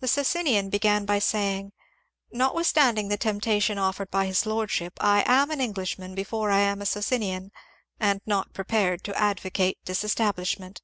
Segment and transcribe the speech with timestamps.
[0.00, 1.72] The Socinian began by saying: ^*'
[2.32, 6.86] Notwithstanding the temptation offered by his lordship, I am an Englishman before I am a
[6.86, 7.52] Socinian,
[8.00, 10.80] and not prepared to advocate disestablishment."